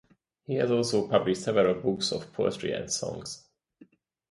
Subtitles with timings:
[0.45, 3.45] He has also published several books of poetry and songs.